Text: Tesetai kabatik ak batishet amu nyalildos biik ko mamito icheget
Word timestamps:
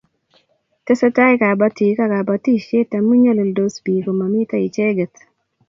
Tesetai 0.85 1.33
kabatik 1.41 1.97
ak 2.03 2.13
batishet 2.27 2.89
amu 2.97 3.13
nyalildos 3.23 3.75
biik 3.83 4.03
ko 4.05 4.11
mamito 4.19 4.55
icheget 4.67 5.13